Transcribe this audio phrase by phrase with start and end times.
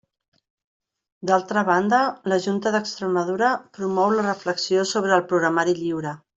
[1.31, 1.99] D'altra banda,
[2.33, 6.17] la Junta d'Extremadura promou la reflexió sobre el programari lliure.